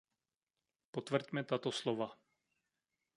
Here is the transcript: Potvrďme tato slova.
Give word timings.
Potvrďme 0.91 1.43
tato 1.45 1.71
slova. 1.71 2.09